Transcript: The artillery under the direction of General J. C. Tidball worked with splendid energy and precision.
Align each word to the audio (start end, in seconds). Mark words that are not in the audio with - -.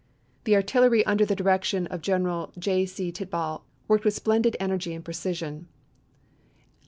The 0.45 0.55
artillery 0.55 1.05
under 1.05 1.27
the 1.27 1.35
direction 1.35 1.85
of 1.85 2.01
General 2.01 2.51
J. 2.57 2.87
C. 2.87 3.11
Tidball 3.11 3.61
worked 3.87 4.03
with 4.03 4.15
splendid 4.15 4.57
energy 4.59 4.95
and 4.95 5.05
precision. 5.05 5.67